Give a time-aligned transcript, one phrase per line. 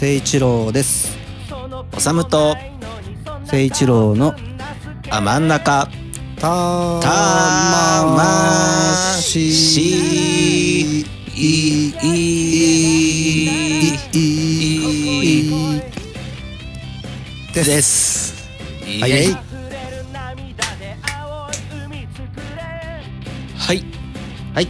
[0.00, 1.18] 誠一郎です。
[1.94, 2.56] おさむと。
[3.26, 4.34] 誠一郎の。
[5.10, 5.90] あ真ん中。
[6.36, 11.10] た魂いい。
[17.52, 18.48] です
[19.02, 19.12] はい。
[19.12, 19.26] はい。
[23.58, 23.84] はい。
[24.54, 24.66] はい。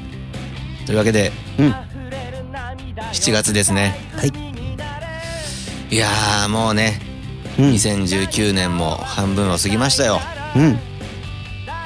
[0.86, 0.94] とい。
[0.96, 1.72] うわけでうん
[3.12, 4.49] 7月ですねはい
[5.90, 7.00] いやーもうね
[7.58, 7.70] うん。
[7.72, 10.20] 2019年も半分を過ぎましたよ。
[10.56, 10.78] うん。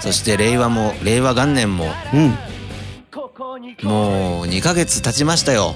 [0.01, 2.35] そして令和も令和元年もうん。
[3.83, 5.75] もう2ヶ月経ちましたよ。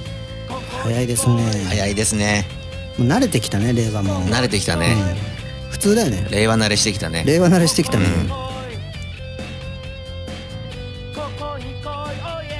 [0.83, 1.65] 早いですね。
[1.69, 2.47] 早いですね。
[2.99, 4.21] もう慣れてきたね令和も。
[4.27, 4.95] 慣れてきたね、
[5.67, 5.71] うん。
[5.71, 6.27] 普通だよね。
[6.31, 7.25] 令和慣れしてきたね。
[7.27, 8.07] 令和慣れしてきたね。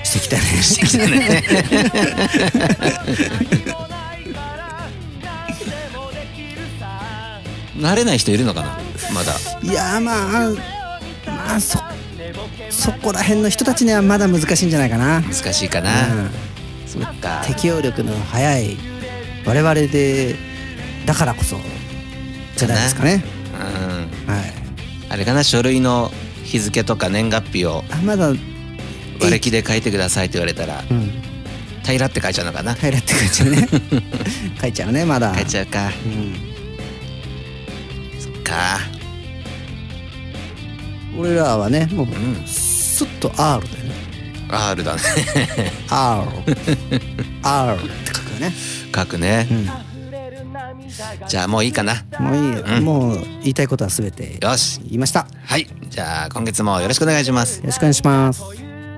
[0.05, 0.43] してきたね。
[0.63, 1.07] してきた
[3.77, 3.88] ね
[7.79, 8.79] 慣れない人いるのかな？
[9.15, 9.33] まだ。
[9.63, 10.51] いやーまあ
[11.27, 11.79] まあそ
[12.71, 15.21] そこら辺の人たちにはまだ難しいんじゃないかな。
[15.23, 16.31] 難しいかな、うん。
[16.87, 17.43] そっか。
[17.47, 18.77] 適応力の早い
[19.47, 20.37] 我々で
[21.07, 21.57] だからこそ
[22.57, 23.25] じゃないですかね。
[23.55, 24.33] うん。
[24.33, 24.53] はい。
[25.11, 25.43] あれかな？
[25.45, 26.11] 書類の
[26.45, 31.11] 日付とか年月日をあまだ割り切で書いてくださいって言われたらうん。
[31.85, 32.75] 平らって書いちゃうのかな？
[32.75, 33.69] 平らって書いちゃうね。
[34.61, 35.35] 書いちゃうねまだ。
[35.35, 35.87] 書いちゃうか。
[35.87, 36.48] うん
[38.49, 38.79] か。
[41.19, 42.47] 俺らはねもううん。
[42.47, 43.95] スッと R だよね。
[44.51, 45.01] R だね。
[45.91, 46.23] R
[47.43, 48.53] R って書くよね。
[48.95, 49.49] 書くね。
[49.51, 49.69] うん。
[51.29, 52.05] じゃあもういいかな。
[52.19, 52.85] もういいよ、うん。
[52.85, 54.81] もう言いたいことはすべてよし。
[54.85, 55.21] 言いました。
[55.21, 55.69] よはい。
[55.89, 57.63] じゃあ今月もよろしくお願いします。
[57.63, 58.43] ろしくお願いします。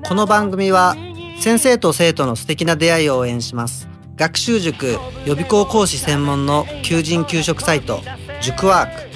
[0.06, 0.96] この番組は
[1.40, 3.88] 先生と生徒の素敵な出会いを応援します。
[4.16, 8.02] 学習塾予備校講師専門の求人・給食サイト
[8.42, 9.09] 塾ワーク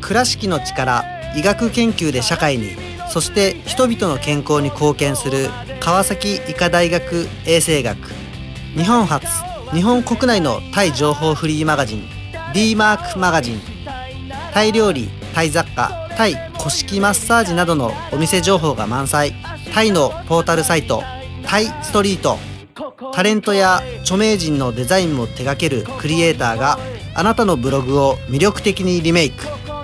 [0.00, 1.04] 倉敷の力
[1.36, 2.70] 医学研究で社会に
[3.08, 5.48] そして人々の健康に貢献する
[5.80, 7.96] 川崎医科大学衛生学
[8.76, 9.26] 日本初
[9.72, 12.04] 日本国内のタイ情報フリーマガジン
[12.52, 13.60] D マークマガジン
[14.52, 19.32] タイ料理タイ雑貨タイ古式マッサージなどのお店情報が満載。
[19.72, 21.02] タイのポータルサイト
[21.46, 22.36] タイストリート。
[23.14, 26.78] タレントや著名人のデザインも手掛けるクリエイターが
[27.14, 29.59] あなたのブログを魅力的にリメイク。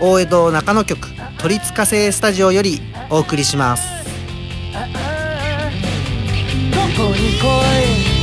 [0.00, 3.84] 大江戸中野局鳥塚製スタジオよりお送りします。
[6.72, 8.13] ここに来い。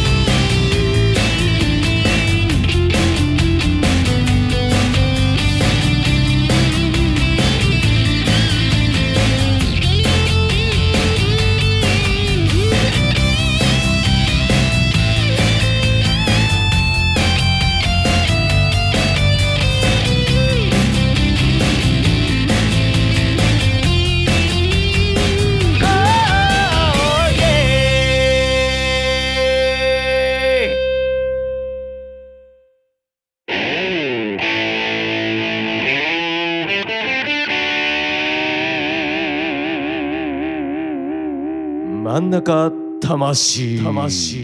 [42.32, 43.84] 中魂。
[43.84, 44.38] 魂。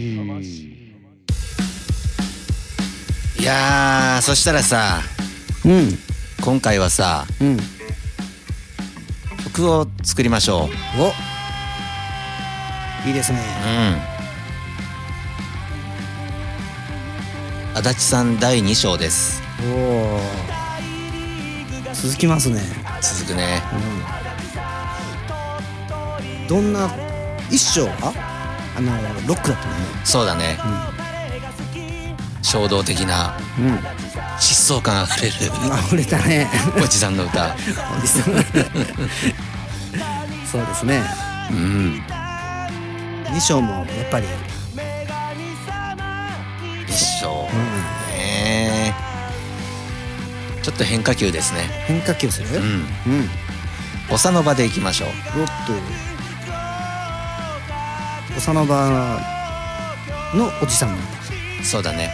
[3.40, 5.00] いやーそしたらさ
[5.64, 5.98] うん。
[6.44, 7.56] 今回はさうん。
[9.44, 10.68] 曲を作りましょ
[10.98, 11.02] う。
[13.06, 13.08] お。
[13.08, 13.38] いいですね。
[17.72, 17.78] うん。
[17.78, 19.42] 足立さん第2章です。
[19.64, 20.20] おお
[21.94, 22.60] 続きますね。
[23.00, 23.62] 続くね。
[26.46, 27.07] どんな
[27.50, 28.12] 一章は？
[28.76, 28.92] あの
[29.26, 29.74] ロックだったね
[30.04, 30.58] そうだね。
[32.42, 33.74] 衝動的なうん
[34.38, 35.34] 疾走感あふれる
[35.88, 36.48] 溢れたね。
[36.82, 37.56] おじさんの歌。
[40.50, 41.02] そうですね。
[41.50, 42.02] うん。
[43.32, 44.26] 二章もやっぱり、
[46.86, 47.58] 一緒うん、
[48.16, 48.94] ね。
[50.62, 51.84] ちょっと変化球ですね。
[51.86, 52.48] 変化球する？
[52.48, 52.62] うん。
[52.62, 53.28] うん。
[54.08, 55.08] ボサノバでいきましょう。
[55.40, 55.52] おっと
[58.38, 59.20] ボサノバ
[60.32, 60.90] のおじさん。
[60.90, 61.04] なんだ
[61.64, 62.08] そうだね、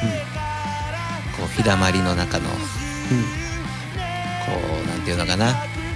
[1.36, 2.56] こう日だまりの中のこ
[4.82, 5.50] うなんていうのかな。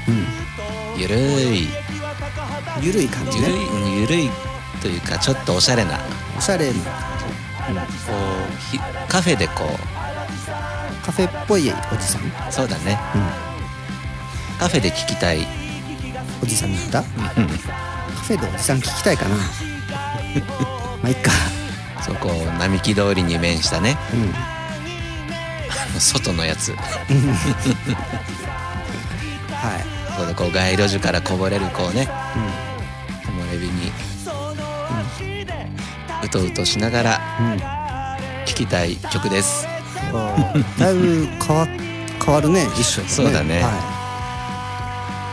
[0.06, 1.00] うん。
[1.00, 1.64] ゆるい。
[1.64, 1.68] うん
[2.82, 4.30] ゆるい感じゆるねいゆるい
[4.82, 5.96] というかちょっとおしゃれな。
[5.96, 6.04] こ
[6.36, 6.72] おしゃれな。
[6.72, 6.74] う
[8.70, 8.78] ひ
[9.08, 9.64] カフェでこ
[11.02, 12.98] カフェっぽいおじさん、うん、うそうだね。
[14.60, 15.46] カフェで聞きたい。
[16.42, 17.02] おじさんなんだ。
[17.02, 17.48] カうん。
[17.48, 19.67] フェでおじさん聞きたいかな
[21.02, 21.30] まあいっか。
[22.04, 23.96] そうこう並木通りに面したね。
[24.12, 26.00] うん。
[26.00, 26.72] 外のやつ。
[26.76, 26.78] は
[29.76, 29.84] い。
[30.14, 32.08] そこでこう街路樹からこぼれるこうね。
[33.24, 33.92] 木漏れ日に。
[36.22, 37.52] うとうとしながらうん。
[37.52, 37.62] うん
[38.48, 39.68] 聴きたい曲です。
[40.78, 41.68] だいぶ変わ
[42.24, 42.66] 変わるね。
[42.78, 43.60] 一緒そうだね。
[43.62, 43.68] は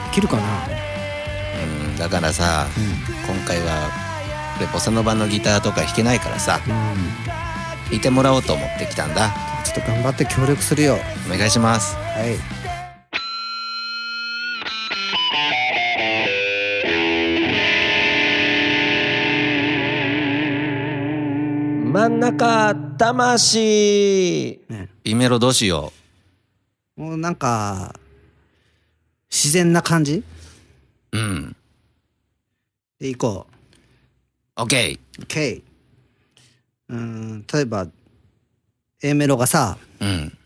[0.07, 0.43] い、できるかな？
[1.63, 2.67] うんだからさ
[3.25, 3.89] 今回は
[4.55, 6.61] これボサノバのギターとか弾けないからさ
[7.91, 9.33] うん、いてもらおうと思ってきたんだ。
[9.65, 10.97] ちょっと頑張って協力するよ。
[11.27, 11.95] お願いします。
[11.95, 12.37] はい。
[21.91, 24.59] 真ん中魂。
[25.03, 25.91] B メロどうしよ
[26.95, 27.95] もうなんか
[29.29, 30.23] 自然な感じ？
[31.11, 31.55] ううん。
[32.99, 33.54] でいこう
[34.55, 34.97] OK
[36.87, 37.87] うん例えば
[39.03, 40.37] A メロがさうん。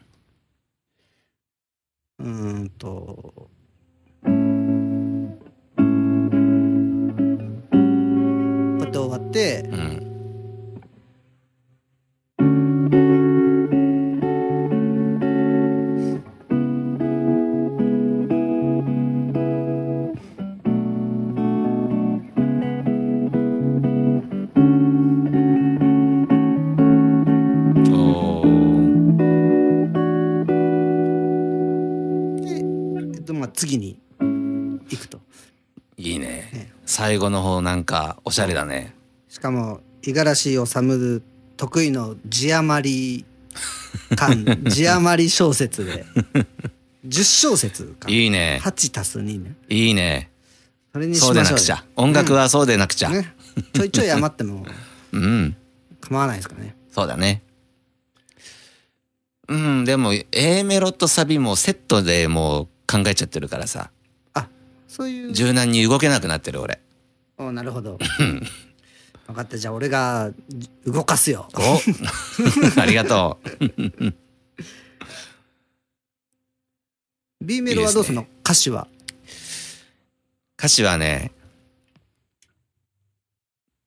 [2.20, 3.50] うーんとこ
[8.78, 9.89] うやって終わってうん
[37.10, 38.94] 最後の方なんかおしゃれだね。
[39.30, 41.24] しかも五十嵐治
[41.58, 43.26] 得意の字余り
[44.16, 44.46] 感。
[44.70, 46.06] 字余り小説で。
[47.08, 48.62] 10小節かいいね。
[48.64, 49.56] 8足す2ね。
[49.70, 50.30] いいね。
[50.94, 51.58] それにしそうましょうよ。
[51.58, 51.84] でなくちゃ。
[51.96, 53.10] 音楽はそうでなくちゃ。
[53.10, 53.34] ね。
[53.74, 54.64] ちょいちょい余っても
[55.12, 55.56] うん。
[56.02, 56.76] 構わないですからね。
[56.94, 57.42] そうだね。
[59.48, 63.90] うんでも A メロとサビもセットでもう考えちゃってるからさ。
[64.36, 64.48] あ
[64.88, 66.80] そういう柔軟に動けなくなってる俺
[67.40, 67.98] おなるほど。
[69.28, 69.58] 分かった。
[69.58, 71.48] じゃあ俺がじ動かすよ。
[71.56, 71.80] お
[72.82, 74.14] ありがとう。
[77.42, 78.28] B メロはどうすんの？
[78.44, 78.88] 歌詞は？
[80.58, 81.32] 歌詞はね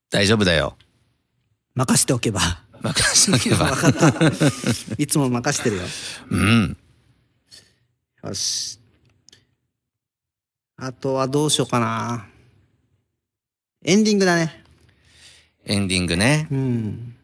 [0.08, 0.76] 大丈夫だよ。
[1.74, 2.40] 任しておけば。
[2.80, 3.66] 任せとけば。
[3.74, 4.10] 分かった。
[4.98, 5.82] いつも任してるよ。
[6.30, 6.76] うん。
[8.24, 8.78] よし。
[10.76, 12.26] あとはどうしようかな
[13.84, 14.62] エンディングだね。
[15.64, 16.46] エンディングね。
[16.50, 17.16] うん。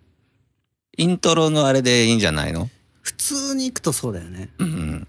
[0.96, 2.68] イントロのあれでいいんじゃないの？
[3.02, 4.50] 普通に行くとそうだよね。
[4.58, 5.06] うん。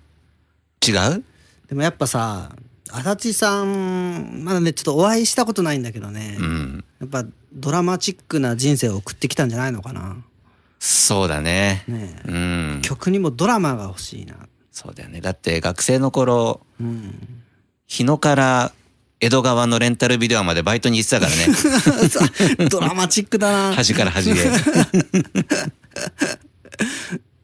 [0.88, 1.24] 違う？
[1.68, 2.52] でもやっぱさ
[2.92, 6.84] 足立さんまだねちょっとお会いしたことないんだけどね、うん。
[7.00, 10.18] やっぱドラマチックな人生を送ってきたんじゃないのかな。
[10.80, 11.84] そうだね。
[11.88, 12.30] ねえ。
[12.30, 12.34] う
[12.78, 12.82] ん。
[12.84, 14.36] 曲にもドラマが欲しいな。
[14.72, 15.20] そうだよね。
[15.20, 17.44] だって学生の頃うん。
[17.88, 18.72] 日野から
[19.22, 21.48] 江戸川のレンタルビデオまでバイトに行ってたからね。
[22.72, 23.76] ドラマチックだな。
[23.76, 24.36] 端から端へ。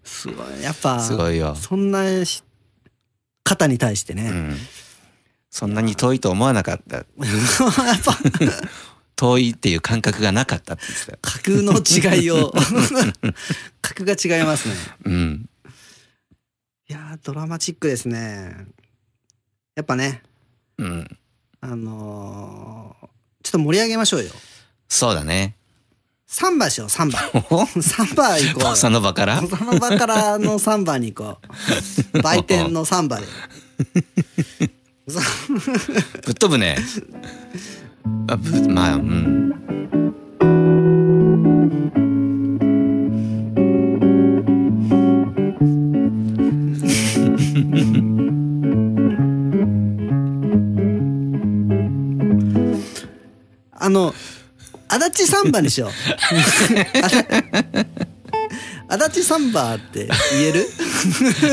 [0.05, 0.63] すごい。
[0.63, 1.55] やっぱすごいよ。
[1.55, 2.43] そんなし
[3.43, 4.57] 方に対してね、うん。
[5.49, 6.97] そんなに遠いと思わなかった。
[7.03, 7.07] やっ
[8.03, 8.17] ぱ。
[9.17, 11.19] 遠いっていう感覚がなかったって言ってたよ。
[11.21, 12.53] 格の違いを。
[13.81, 14.75] 格が違いますね。
[15.03, 15.49] うん。
[16.87, 18.67] いやードラマチックですね。
[19.75, 20.23] やっぱね。
[20.77, 21.17] うん
[21.67, 23.07] あのー
[23.41, 24.29] ちょっと盛り上げましょうよ。
[24.87, 25.55] そうだね。
[26.27, 27.19] サンバしようサンバ
[27.51, 27.65] お？
[27.65, 29.41] サンバ行こうサノバから？
[29.41, 31.37] その場からのサンバに行こ
[32.13, 32.21] う。
[32.21, 33.25] 売店のサンバで。
[35.07, 35.19] そ
[36.23, 36.77] ぶっ飛ぶね。
[38.27, 39.53] あぶまあうん
[55.23, 55.91] 立サンバにしよう。
[58.87, 60.67] 足立サンバって言える？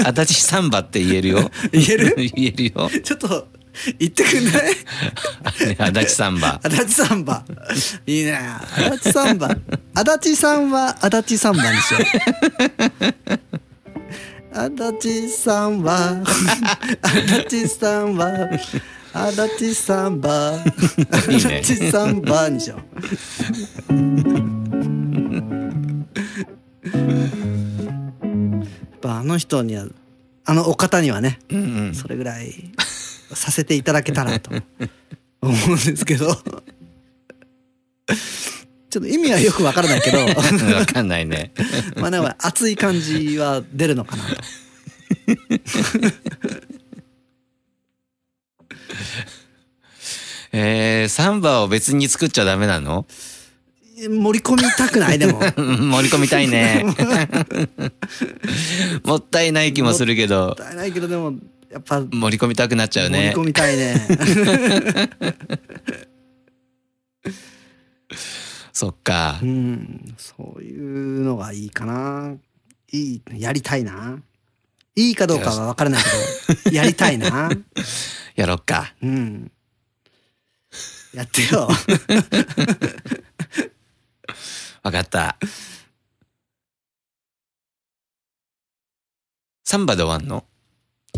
[0.05, 1.51] 足立サンバって言えるよ。
[1.73, 2.15] 言える？
[2.35, 2.91] 言えるよ。
[3.03, 3.49] ちょっと
[3.99, 4.77] 言ってくんない？
[5.81, 7.43] 足立サンバ足立サンバ
[8.07, 8.39] いいね。
[8.77, 9.57] 足立サンバ
[9.95, 12.03] 足立さんは足立サンバにしよう。
[14.55, 14.71] 足
[15.09, 16.23] 立さんは
[17.01, 18.51] 足立さんは
[19.13, 20.55] 足立サンバ。
[21.29, 21.61] いいね。
[21.63, 22.81] 足立サンバにしよう。
[26.85, 26.91] や
[28.97, 29.87] っぱあの人には
[30.45, 31.95] あのお方にはねうんうん。
[31.95, 32.73] それぐらい
[33.33, 34.51] させていただけたらと
[35.41, 36.37] 思うんですけど。
[38.91, 40.19] ちょっと意味はよくわからないけど。
[40.77, 41.53] わかんないね。
[41.97, 44.37] まあなんか熱い感じは出るのかなと。
[50.53, 53.07] えー、サンバを別に作っちゃダメなの？
[53.97, 55.41] 盛り込みたくないでも。
[55.57, 56.85] う ん盛り込みたいね
[59.05, 61.35] もったいない気もするけどもったいないけどでも
[61.71, 64.01] やっぱ盛盛り込みたくなっちゃうりね込みたいね。
[68.73, 72.35] そっかうんそういうのがいいかな。
[72.91, 74.19] いいやりたいな。
[74.97, 76.03] いいかどうかは分からない
[76.65, 77.51] けどやりたいな。
[78.35, 79.53] やろっかうん。
[81.15, 81.69] やってよ。
[84.83, 85.39] わかった
[89.65, 90.45] サンバで終わんの？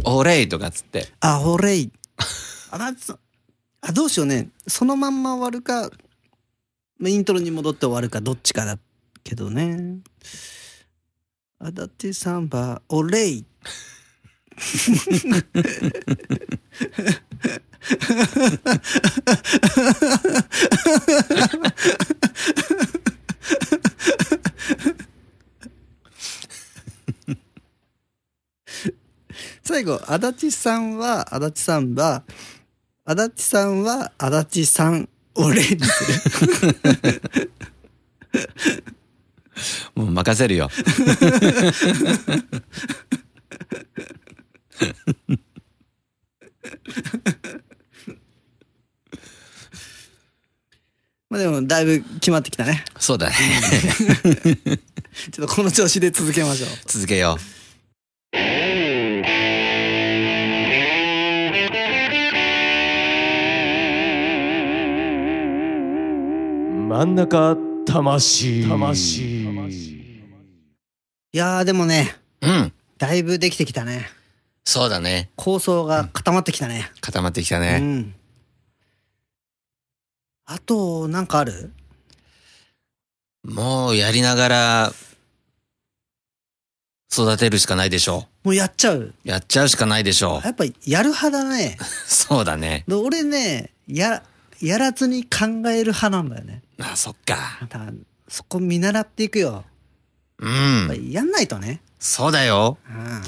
[0.04, 1.90] オーレイとかっつってあ、ほれい。
[2.70, 3.16] あ、だつ
[3.80, 4.48] あ、どうしようね。
[4.66, 5.90] そのまんま終わるか、
[6.98, 8.78] まあイントロに戻って終わるか、どっちかだ
[9.22, 9.98] けどね。
[11.58, 13.44] あだってサンバ、オレイ。
[29.62, 32.24] 最後、足立さんは、足立さんは、
[33.04, 36.04] 足立さんは、足立さん、俺にす
[36.64, 37.50] る。
[39.94, 40.68] もう任せるよ
[51.30, 52.84] まあでも、だいぶ決まってきたね。
[52.98, 53.34] そうだね
[55.32, 56.68] ちょっとこの調子で続けましょう。
[56.86, 57.38] 続けよ
[66.88, 69.42] 真ん中魂魂
[71.32, 74.08] いやーでもね、ううんだいぶできてきたね。
[74.64, 76.90] そうだね構想が固まってきたね。
[77.00, 78.14] 固まってきたうね、ん。
[80.46, 81.72] あと、なんかある？
[83.44, 84.92] もうやりながら
[87.12, 88.98] 育てるしかないでしょもうやっちゃう？
[88.98, 91.76] うやっちゃうしかないでしょやっぱやる派だね。
[91.80, 94.22] う そうだねで俺ね、や、
[94.60, 96.62] やらずに考える派なんだよね。
[96.80, 97.92] あそっかだから
[98.28, 99.64] そこ見習っていくよ。
[100.38, 101.80] うやっぱんりやんないとね。
[102.00, 103.22] そうだようん。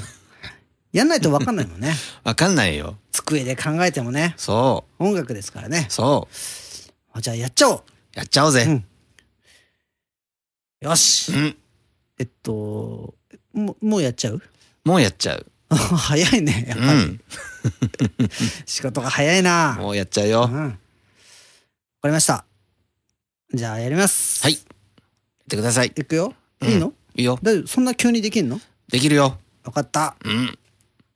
[0.97, 1.93] やんないと分かんないもんね。
[2.23, 4.33] わかんないよ机で考えてもね。
[4.37, 5.91] そ音楽ですからねう。
[5.91, 6.27] そ
[7.15, 7.83] うじゃあやっちゃおう。
[8.13, 8.85] やっちゃおうぜうん
[10.81, 11.31] よし。
[11.31, 11.57] うん
[12.19, 13.13] えっと、
[13.53, 14.41] もう、もうやっちゃう？
[14.83, 16.89] もうやっちゃう 早いね、やっぱり。
[16.89, 17.21] うん
[18.65, 19.75] 仕事が早いな。
[19.79, 20.31] もうやっちゃううん。
[20.31, 20.77] よわか
[22.05, 22.45] りました。
[23.53, 24.41] じゃあやります。
[24.43, 24.63] はいやっ
[25.49, 26.33] てくださいいくよ。
[26.61, 26.93] うんいいの？
[27.15, 28.59] いいよ大丈夫そんな急にできんの？
[28.89, 30.15] できるよわかった。
[30.23, 30.57] うん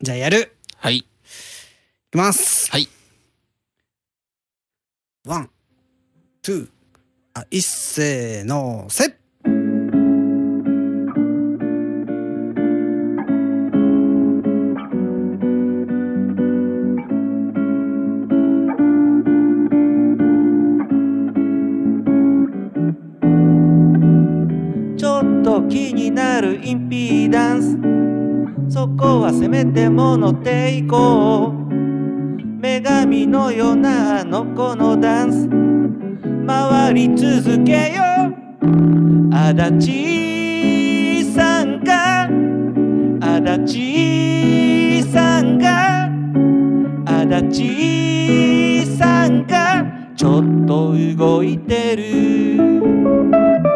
[0.04, 0.52] じゃあやる。
[0.78, 1.06] はいい
[2.12, 2.72] きます。
[2.72, 2.88] はい
[5.28, 5.52] ワン、
[6.42, 6.68] ツー、
[7.36, 9.10] あ、一斉のせ。
[9.10, 28.11] ちょっと気になるインピーダンス
[28.82, 31.72] そこはせめてものていこう。
[32.60, 35.48] 女神のようなあの子のダンス。
[36.48, 38.02] 回り続けよ
[39.32, 42.28] 足立さんが。
[43.54, 43.78] 足
[44.98, 46.10] 立さんが。
[47.06, 49.86] 足立さんが。
[50.16, 53.71] ちょっと動いてる。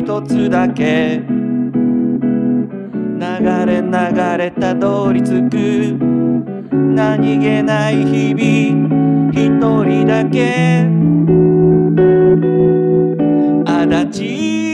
[0.00, 1.20] 一つだけ。
[1.20, 1.26] 流
[3.66, 5.94] れ流れたどり着く。
[6.72, 9.50] 何気ない日々一
[9.84, 10.88] 人だけ。
[13.66, 14.69] 足立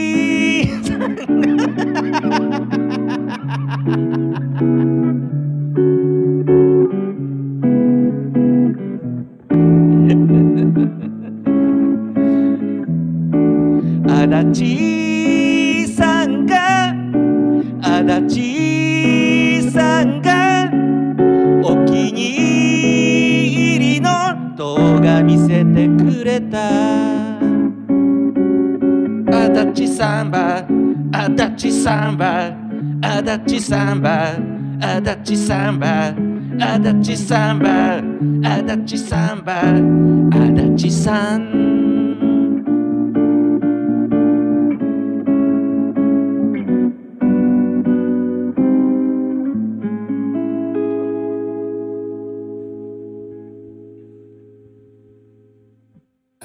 [32.07, 32.55] サンバ
[33.01, 34.37] 足立サンバ
[34.79, 35.01] 足
[35.33, 36.15] 立サンバ
[36.57, 41.67] 足立サンバ足立サンバ足立さん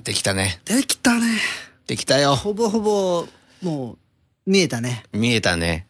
[0.03, 0.61] できたね。
[0.65, 1.39] できたね
[1.87, 2.35] できたよ。
[2.35, 3.27] ほぼほぼ
[3.63, 4.02] もう
[4.47, 5.87] 見えたね見えたね。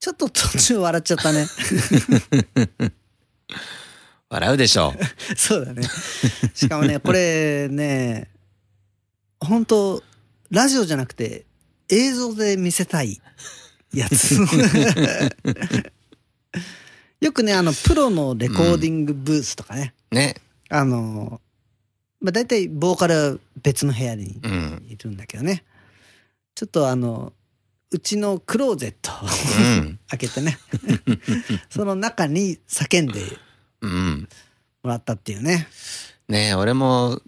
[0.00, 1.46] ちょっと途中笑っちゃったね
[4.28, 4.92] 笑うでしょ
[5.34, 5.82] そうだね
[6.52, 8.28] しかもねこれね
[9.40, 10.02] 本当
[10.50, 11.46] ラジオじゃなくて
[11.88, 13.22] 映像で見せたい
[13.94, 14.36] やつ
[17.20, 20.14] よくねあのプロのレコーディングブースとかね、う。
[20.14, 20.34] ね。
[20.68, 21.40] あの
[22.20, 24.84] まあ大体ボーカルは別の部屋にうん。
[24.86, 25.64] いるんだけどね
[26.54, 27.32] ちょっとあの
[27.94, 29.14] うちのクローゼットを
[29.60, 29.98] うん。
[30.08, 30.58] 開けてね
[31.70, 33.20] その中に叫んで
[33.82, 34.28] うん。
[34.82, 35.68] もらったっていうね
[36.26, 37.20] ねえ、俺も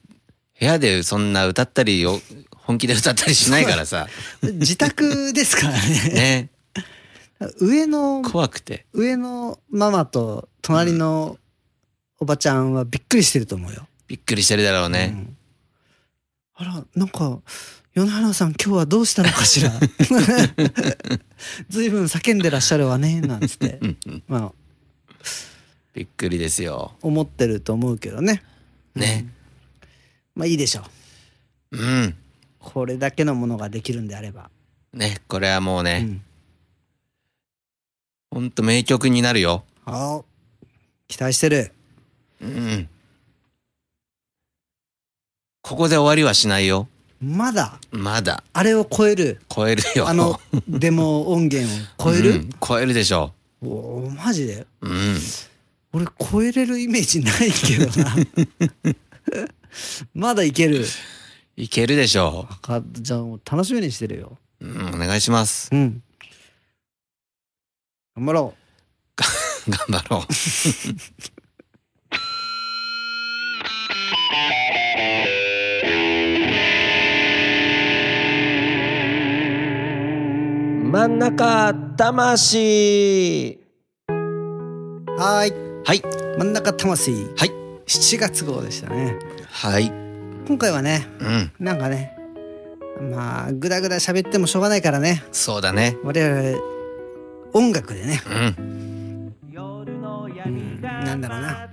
[0.59, 2.21] 部屋でそんな歌ったりよ、
[2.57, 4.09] 本気で歌ったりしないからさ。
[4.43, 6.51] 自宅ですからねね。
[7.61, 8.87] 上の怖くて。
[8.93, 11.39] 上のママと隣の
[12.19, 13.87] おばちゃんはびっくりしてると思うよ。
[14.09, 15.07] びっくりしてるだろううね。
[15.07, 15.37] ん
[16.55, 17.41] あらなんか
[17.97, 19.71] 米原さん今日はどうしたのかしら
[21.71, 24.23] ずいぶん叫んでらっしゃるわねなんつってうんうん。
[24.29, 24.53] まあ
[25.95, 26.95] びっくりですよ。
[27.01, 28.43] 思ってると思うけどね
[28.95, 29.33] ね。
[30.35, 30.85] まあいいでしょ
[31.71, 32.15] ううん。
[32.59, 34.51] これだけのものができるんであれば、
[34.93, 36.23] ね、これはもうね、うん、
[38.31, 39.65] ほんと名曲になるよ。
[39.87, 40.21] あ
[41.09, 41.73] 期待してる
[42.43, 42.89] うん。
[45.63, 46.91] ここで終わりはしないよ。
[47.21, 48.43] まだまだ。
[48.53, 50.09] あれを超える超えるよ。
[50.09, 53.67] あの デモ音源を超える、うん超えるでしょお
[54.07, 54.67] おマジで？
[54.83, 54.89] う。
[54.89, 55.19] うん。
[55.93, 58.15] 俺超えれるイメージないけどな
[60.15, 60.85] まだいける
[61.57, 64.67] いけるでしょかじゃあもう楽しみにしてるよう。
[64.67, 65.71] うん、お願いします。
[65.73, 66.03] うん
[68.15, 68.55] 頑張ろ
[69.69, 70.27] 頑張ろう。
[80.97, 83.59] 真ん中魂
[84.09, 84.13] う
[85.21, 85.53] はーい
[85.85, 86.03] はい。
[86.39, 87.51] 真ん中魂はい。
[87.87, 89.19] 7月号でしたね
[89.51, 89.93] はい。
[90.49, 91.53] 今回はねうん。
[91.59, 92.17] なんかね
[93.13, 95.99] まあぐだぐだ喋ってもしょうがないからねそうだね。
[96.03, 96.59] 我々
[97.53, 99.35] 音楽でね、うん。
[100.47, 101.69] うん、なんだろうな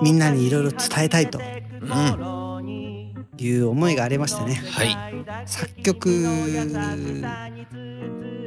[0.00, 2.41] みみんなにいろいろ伝えたいとうん。
[3.32, 4.96] はいう思いがありましてねい。
[5.46, 6.08] 作曲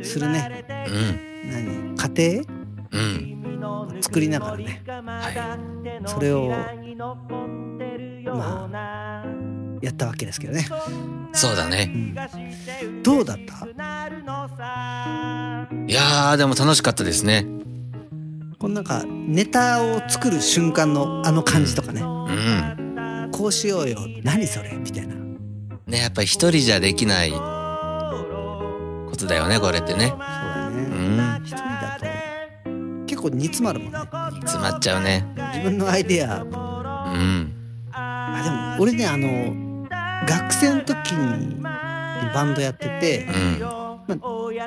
[0.04, 1.96] するねうん。
[1.96, 1.96] 何？
[1.98, 2.42] 家
[2.92, 3.60] うん。
[3.60, 5.58] 庭作りながらねは
[6.06, 6.50] それを
[8.26, 9.26] まあ
[9.82, 10.64] やったわけですけどね、い。
[11.34, 11.86] そうだうね。
[11.86, 12.16] ん、
[13.04, 13.68] どうだった？
[15.88, 17.46] いやー、でも楽しかったですね。
[18.58, 22.85] このなんかネタを作る瞬間のあの感じとかねうん。
[23.46, 24.72] こうしようよ何それ？
[24.72, 27.38] みたいなね、やっぱり一人じゃできないこ
[29.16, 30.08] とだよね、これってね。
[30.08, 31.44] そうだねうん。
[31.46, 32.06] 一人だと
[33.06, 35.28] 結構煮詰まるもんね詰まっちゃうね。
[35.54, 37.54] 自分のアイデアうん。
[37.92, 39.88] あでも俺ねあの
[40.28, 43.28] 学生の時にバンドやってて
[44.10, 44.20] うん。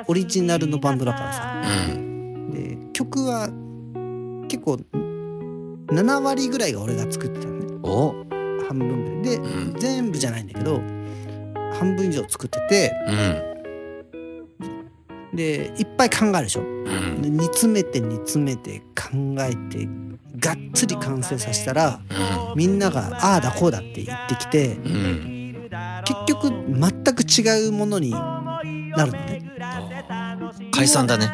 [0.07, 2.51] オリジナルのバンドだからさうん。
[2.53, 3.49] で曲は
[4.47, 4.79] 結構
[5.93, 8.38] 7割ぐらいが俺が作ってたのねお？
[8.69, 9.37] 半分ぐらい。
[9.37, 9.79] でうん。
[9.79, 10.81] 全部じゃないんだけど
[11.77, 13.49] 半分以上作っててうん。
[15.35, 16.61] でいっぱい考えるでしょ。
[16.61, 17.21] うん。
[17.21, 19.87] で煮詰めて煮詰めて考えて
[20.37, 21.99] がっつり完成させたら
[22.55, 24.77] みんながああだこうだって言ってきて
[26.05, 28.61] 結局全く違うものにな
[29.05, 29.43] るのね。
[30.71, 31.27] 解散だね。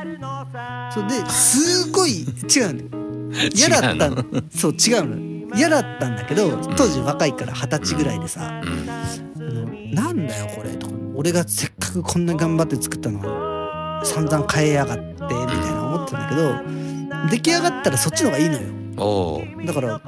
[0.94, 2.26] それですごい違
[2.62, 4.10] うんだよ嫌だった
[4.58, 5.16] そう違うの
[5.56, 13.22] 嫌だったんだけど当時若いから二十歳ぐらいでさうん「あのなんだよこれ」とか「俺がせっかくこんな頑張って作ったの
[14.04, 18.62] 散々変えやがって」みたいな思ってたんだけど出来上がったらそっちの方がいいのよ。
[19.66, 20.02] だから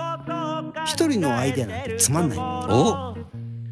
[0.85, 2.37] 一人のアイデアなんてつまんない。
[2.37, 3.17] のお。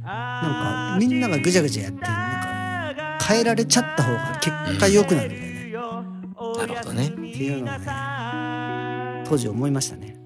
[0.04, 5.36] なんかみんながぐちゃぐちゃやってなんか変えられちゃった方が結果良くなるんだ
[5.70, 6.10] よね、
[6.58, 7.08] なるほどね。
[7.08, 10.18] っていうのをね当時思いましたね。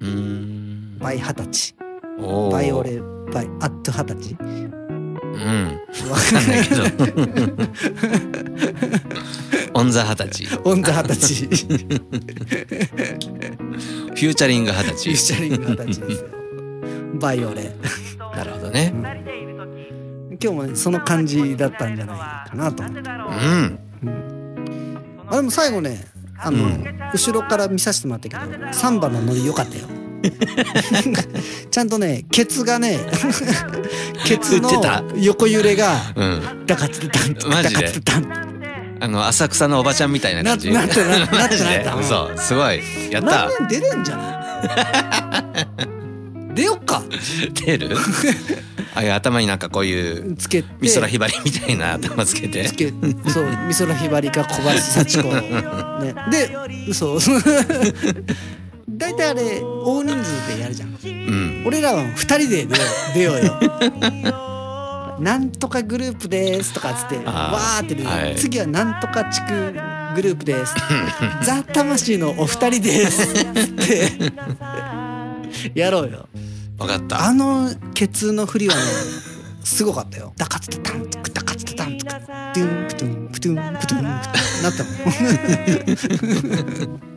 [0.00, 0.55] うーん
[1.06, 1.74] バイ二十歳。
[2.50, 3.00] バイオレ
[3.32, 4.36] バイアット二十歳。
[4.40, 5.78] うん。
[6.10, 6.82] わかんないけど。
[9.74, 10.58] オンザ二十歳。
[10.64, 11.46] オンザ二十歳。
[11.46, 16.28] フフューチャリング二十ュー歳チャリング二十歳ですよ。
[17.20, 17.70] バイオレ。
[18.34, 18.92] なるほどね。
[20.42, 22.18] 今日もねその感じだったんじゃない
[22.50, 22.82] かなと。
[22.82, 23.78] 思ってうん。
[25.28, 26.04] あでも最後ね
[26.36, 26.84] あの、うん。
[27.12, 29.86] 後ろから見させてもらったけどサンバのノリ良かったよ
[31.70, 32.98] ちゃんとねケツがね
[34.26, 34.70] ケツの
[35.16, 36.66] 横揺れがうん。
[36.66, 38.46] ダカツタンダカツタン。
[38.98, 41.84] あの浅草のおばちゃんみたいな感じななってななってなってマジで？
[42.34, 42.80] うすごい。
[43.10, 43.48] やった。
[43.68, 45.50] 出れんじゃな
[45.82, 46.54] い？
[46.56, 47.02] 出よっか。
[47.66, 47.94] 出る？
[48.94, 50.68] ああいう頭になんかこういうつけて。
[50.80, 52.64] 美空ひばりみたいな頭つけて。
[52.64, 52.88] つけ
[53.28, 56.50] そう美空ひばりか小林幸子、ね、で
[56.88, 57.18] 嘘
[58.96, 60.88] 大体あれ大人数でやるじゃん。
[60.88, 61.64] うん。
[61.66, 62.74] 俺らは2人で出よう
[63.14, 63.60] 出ようよ。
[65.20, 68.36] なんとかグループですとかっつってわーって出て、はい。
[68.36, 69.72] 次はなんとか地区
[70.14, 70.74] グループです。
[71.44, 73.36] ザ・魂のお二人ですっ
[73.72, 74.32] て
[75.74, 76.28] やろうよ。
[76.78, 77.24] 分かった。
[77.26, 78.80] あのケツの振りはね
[79.64, 80.32] すごかったよ。
[80.36, 84.02] ダカツタタンツクダカツタタンツクトゥンプトゥンプトゥンプトゥンプトゥン
[84.62, 84.90] なったも
[86.96, 87.15] ん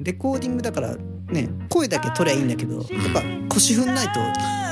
[0.00, 4.20] レコーディングだからね声だけ取りゃいいんだけどやっぱ腰振んないと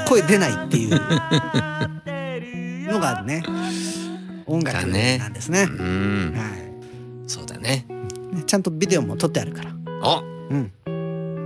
[0.08, 0.90] 声出ないっていう
[2.92, 3.42] のがね。
[4.46, 5.62] 音楽なんですね。
[5.62, 6.34] うん。
[6.37, 6.44] は
[7.26, 7.87] そうだね。
[8.32, 9.74] いねちゃんとビデオも撮ってあるから。
[10.02, 10.22] おう
[10.54, 10.70] ん。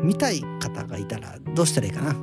[0.04, 2.16] 見たい方がいたらどうしたらいいかな。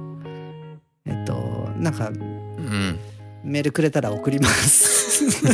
[1.06, 1.34] えっと
[1.78, 3.00] なんかうん。
[3.44, 5.24] メールくれたら送ります。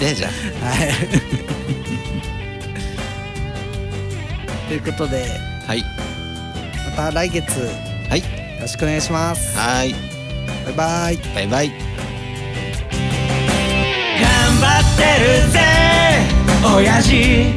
[0.00, 0.90] でじゃはい。
[4.68, 5.24] ということで、
[5.66, 5.84] あはい。
[6.90, 7.66] また来月、よ
[8.08, 8.22] はい。
[8.60, 9.56] ろしくお願いします。
[9.58, 9.94] はい。
[10.64, 11.16] バイバイ。
[11.34, 11.68] バイバイ。
[14.20, 15.60] 頑張ってるぜ
[16.74, 17.52] 親父。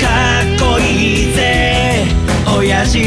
[0.00, 0.08] か
[0.42, 2.04] っこいいぜ
[2.54, 3.00] 親父。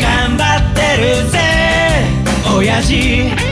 [0.00, 1.38] 頑張ってるぜ
[2.56, 3.51] 親父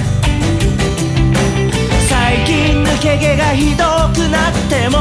[3.01, 3.83] け毛がひど
[4.13, 4.99] くなっても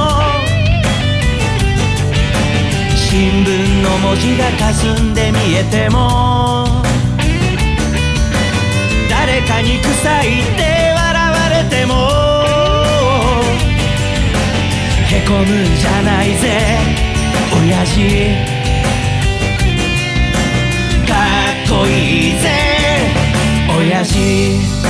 [2.97, 6.65] 新聞の文字が霞んで見えても
[9.11, 11.93] 誰かに臭いって笑われても
[15.07, 16.79] へこむんじゃないぜ
[17.53, 18.01] 親父。
[21.07, 21.13] か
[21.53, 22.49] っこいいぜ
[23.77, 24.89] 親父。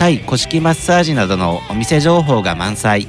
[0.00, 3.06] タイ古式マッサージなどのお店情報が満載。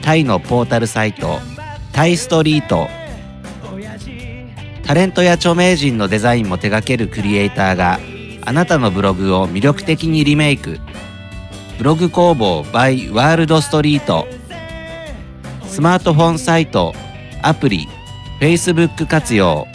[0.00, 1.40] タイのポータルサイト
[1.92, 2.86] タイストリート。
[4.84, 7.98] タレントや著名人のデザインも手掛けるクリエイターが
[8.46, 10.78] あなたのブログを魅力的にリメイク。
[11.78, 14.28] ブログ工房 by ワールドストリート。
[15.66, 16.94] スマートフォンサイト
[17.42, 17.88] アプリ
[18.38, 19.66] Facebook 活用。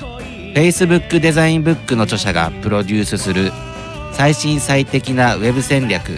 [0.54, 3.52] Facebook デザインブックの著者がプロデュースする
[4.13, 6.18] 最新最適なウェブ戦略。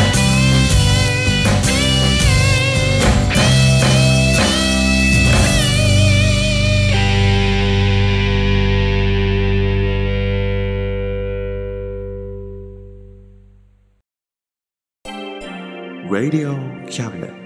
[16.11, 17.40] Radio Cabinet.